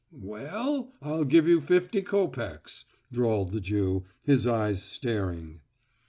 [0.19, 5.59] "We ll, I'll give you fifty copecks," drawled the Jew, his eyes staring.